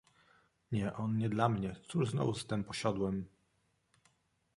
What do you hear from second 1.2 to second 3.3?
dla mnie... Cóż znowu z tem siodłem!"